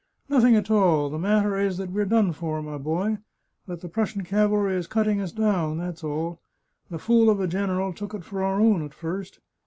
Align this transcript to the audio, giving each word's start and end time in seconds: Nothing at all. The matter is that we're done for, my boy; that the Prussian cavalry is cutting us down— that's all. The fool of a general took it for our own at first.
Nothing 0.29 0.55
at 0.55 0.71
all. 0.71 1.11
The 1.11 1.19
matter 1.19 1.59
is 1.59 1.77
that 1.77 1.91
we're 1.91 2.05
done 2.05 2.33
for, 2.33 2.59
my 2.63 2.79
boy; 2.79 3.19
that 3.67 3.81
the 3.81 3.87
Prussian 3.87 4.23
cavalry 4.23 4.73
is 4.73 4.87
cutting 4.87 5.21
us 5.21 5.31
down— 5.31 5.77
that's 5.77 6.03
all. 6.03 6.41
The 6.89 6.97
fool 6.97 7.29
of 7.29 7.39
a 7.39 7.45
general 7.45 7.93
took 7.93 8.15
it 8.15 8.23
for 8.25 8.41
our 8.43 8.59
own 8.59 8.81
at 8.83 8.95
first. 8.95 9.41